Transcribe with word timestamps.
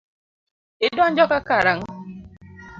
Idonjo 0.87 1.25
ka 1.31 1.39
karang'o. 1.47 1.89